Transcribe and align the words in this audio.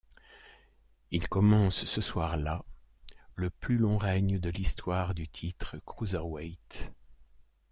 Il 1.11 1.29
commence 1.29 1.85
ce 1.85 2.01
soir 2.01 2.35
là 2.37 2.65
le 3.35 3.51
plus 3.51 3.77
long 3.77 3.99
règne 3.99 4.39
de 4.39 4.49
l'histoire 4.49 5.13
du 5.13 5.27
titre 5.27 5.77
Cruiserweight. 5.85 6.91